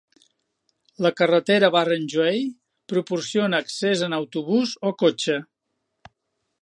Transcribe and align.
La 1.05 1.11
carretera 1.19 1.69
Barrenjoey 1.75 2.41
proporciona 2.93 3.61
accés 3.65 4.03
en 4.09 4.19
autobús 4.21 4.75
o 4.91 4.97
cotxe. 5.05 5.41